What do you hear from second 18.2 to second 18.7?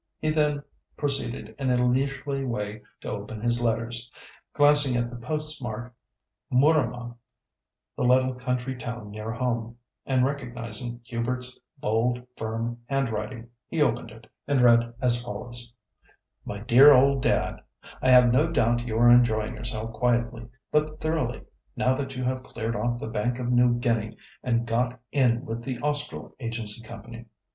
no